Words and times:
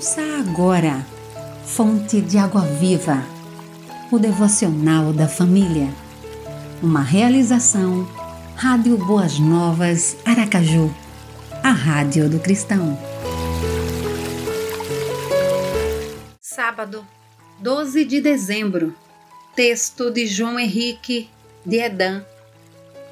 Ouça 0.00 0.22
agora, 0.38 1.06
Fonte 1.66 2.22
de 2.22 2.38
Água 2.38 2.62
Viva, 2.62 3.22
o 4.10 4.18
devocional 4.18 5.12
da 5.12 5.28
família. 5.28 5.92
Uma 6.82 7.02
realização, 7.02 8.08
Rádio 8.56 8.96
Boas 8.96 9.38
Novas, 9.38 10.16
Aracaju, 10.24 10.90
a 11.62 11.70
Rádio 11.70 12.30
do 12.30 12.40
Cristão. 12.40 12.98
Sábado, 16.40 17.06
12 17.58 18.02
de 18.06 18.22
dezembro. 18.22 18.96
Texto 19.54 20.10
de 20.10 20.26
João 20.26 20.58
Henrique 20.58 21.28
de 21.66 21.76
Edan. 21.76 22.24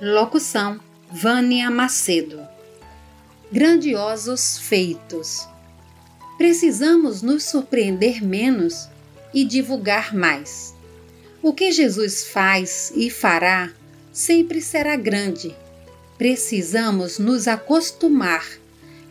Locução: 0.00 0.80
Vânia 1.10 1.70
Macedo. 1.70 2.40
Grandiosos 3.52 4.56
feitos. 4.56 5.46
Precisamos 6.38 7.20
nos 7.20 7.44
surpreender 7.44 8.24
menos 8.24 8.88
e 9.34 9.44
divulgar 9.44 10.14
mais. 10.14 10.72
O 11.42 11.52
que 11.52 11.72
Jesus 11.72 12.28
faz 12.28 12.92
e 12.94 13.10
fará 13.10 13.72
sempre 14.12 14.62
será 14.62 14.94
grande. 14.94 15.52
Precisamos 16.16 17.18
nos 17.18 17.48
acostumar 17.48 18.46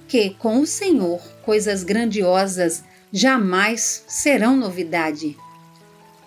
que 0.07 0.29
com 0.39 0.61
o 0.61 0.65
Senhor 0.65 1.19
coisas 1.43 1.83
grandiosas 1.83 2.81
jamais 3.11 4.05
serão 4.07 4.55
novidade. 4.55 5.35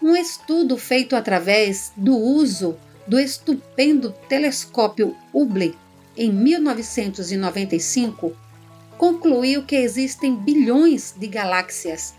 Um 0.02 0.14
estudo 0.14 0.76
feito 0.76 1.16
através 1.16 1.92
do 1.96 2.14
uso 2.14 2.76
do 3.06 3.18
estupendo 3.18 4.14
telescópio 4.28 5.16
Hubble 5.32 5.74
em 6.14 6.30
1995 6.30 8.36
concluiu 9.00 9.62
que 9.62 9.76
existem 9.76 10.36
bilhões 10.36 11.14
de 11.16 11.26
galáxias 11.26 12.12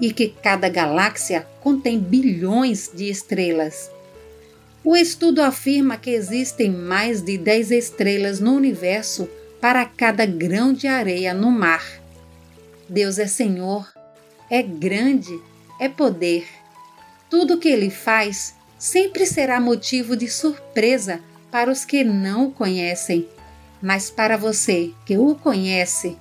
e 0.00 0.12
que 0.12 0.28
cada 0.28 0.68
galáxia 0.68 1.44
contém 1.60 1.98
bilhões 1.98 2.88
de 2.94 3.10
estrelas. 3.10 3.90
O 4.84 4.96
estudo 4.96 5.42
afirma 5.42 5.96
que 5.96 6.10
existem 6.10 6.70
mais 6.70 7.22
de 7.22 7.36
10 7.36 7.72
estrelas 7.72 8.38
no 8.38 8.52
universo 8.52 9.28
para 9.60 9.84
cada 9.84 10.24
grão 10.24 10.72
de 10.72 10.86
areia 10.86 11.34
no 11.34 11.50
mar. 11.50 11.84
Deus 12.88 13.18
é 13.18 13.26
Senhor, 13.26 13.92
é 14.48 14.62
grande, 14.62 15.36
é 15.80 15.88
poder. 15.88 16.46
Tudo 17.28 17.58
que 17.58 17.68
ele 17.68 17.90
faz 17.90 18.54
sempre 18.78 19.26
será 19.26 19.58
motivo 19.58 20.16
de 20.16 20.28
surpresa 20.28 21.18
para 21.50 21.68
os 21.68 21.84
que 21.84 22.04
não 22.04 22.46
o 22.46 22.52
conhecem 22.52 23.26
mas 23.82 24.08
para 24.08 24.36
você 24.36 24.92
que 25.04 25.18
o 25.18 25.34
conhece, 25.34 26.16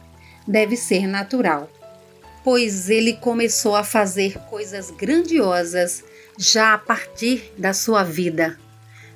deve 0.47 0.75
ser 0.75 1.07
natural, 1.07 1.69
pois 2.43 2.89
ele 2.89 3.13
começou 3.13 3.75
a 3.75 3.83
fazer 3.83 4.37
coisas 4.49 4.89
grandiosas 4.89 6.03
já 6.37 6.73
a 6.73 6.77
partir 6.77 7.53
da 7.57 7.73
sua 7.73 8.03
vida. 8.03 8.57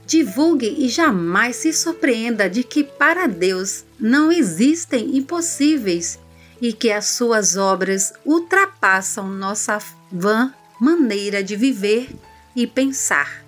Divulgue 0.05 0.75
e 0.77 0.87
jamais 0.87 1.55
se 1.55 1.73
surpreenda 1.73 2.47
de 2.47 2.63
que 2.63 2.83
para 2.83 3.25
Deus 3.25 3.83
não 3.99 4.31
existem 4.31 5.17
impossíveis 5.17 6.19
e 6.61 6.71
que 6.71 6.91
as 6.91 7.07
suas 7.07 7.57
obras 7.57 8.13
ultrapassam 8.23 9.27
nossa 9.27 9.79
vã 10.11 10.53
maneira 10.79 11.43
de 11.43 11.55
viver 11.55 12.09
e 12.55 12.67
pensar. 12.67 13.43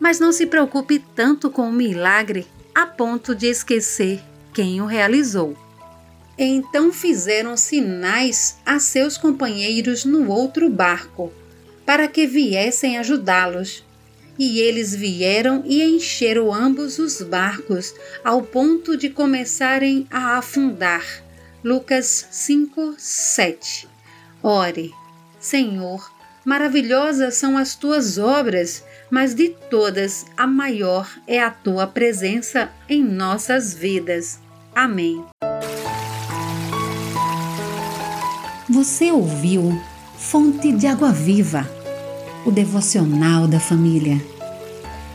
Mas 0.00 0.18
não 0.18 0.32
se 0.32 0.46
preocupe 0.46 0.98
tanto 1.14 1.50
com 1.50 1.68
o 1.68 1.72
milagre 1.72 2.46
a 2.74 2.86
ponto 2.86 3.34
de 3.34 3.46
esquecer 3.46 4.20
quem 4.52 4.80
o 4.80 4.86
realizou. 4.86 5.56
Então 6.38 6.92
fizeram 6.92 7.56
sinais 7.56 8.56
a 8.64 8.78
seus 8.78 9.18
companheiros 9.18 10.04
no 10.04 10.30
outro 10.30 10.68
barco, 10.70 11.32
para 11.84 12.08
que 12.08 12.26
viessem 12.26 12.98
ajudá-los. 12.98 13.84
E 14.38 14.60
eles 14.60 14.94
vieram 14.94 15.62
e 15.66 15.82
encheram 15.82 16.52
ambos 16.52 16.98
os 16.98 17.20
barcos, 17.20 17.94
ao 18.24 18.42
ponto 18.42 18.96
de 18.96 19.10
começarem 19.10 20.06
a 20.10 20.38
afundar. 20.38 21.04
Lucas 21.62 22.26
5, 22.30 22.94
7. 22.96 23.86
Ore, 24.42 24.90
Senhor, 25.38 26.10
maravilhosas 26.44 27.34
são 27.34 27.56
as 27.56 27.74
tuas 27.74 28.18
obras, 28.18 28.84
mas 29.10 29.34
de 29.34 29.50
todas 29.70 30.26
a 30.36 30.46
maior 30.46 31.08
é 31.26 31.42
a 31.42 31.50
tua 31.50 31.86
presença 31.86 32.70
em 32.88 33.04
nossas 33.04 33.74
vidas. 33.74 34.38
Amém. 34.74 35.24
Você 38.68 39.12
ouviu 39.12 39.78
Fonte 40.16 40.72
de 40.72 40.86
Água 40.86 41.12
Viva, 41.12 41.68
o 42.46 42.50
devocional 42.50 43.46
da 43.46 43.60
família. 43.60 44.20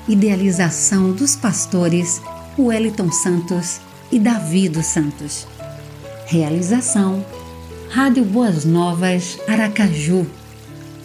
Idealização 0.07 1.11
dos 1.11 1.35
pastores 1.35 2.21
Wellington 2.57 3.11
Santos 3.11 3.81
e 4.11 4.19
Davi 4.19 4.69
dos 4.69 4.85
Santos. 4.85 5.47
Realização 6.27 7.25
Rádio 7.89 8.25
Boas 8.25 8.65
Novas 8.65 9.39
Aracaju, 9.47 10.27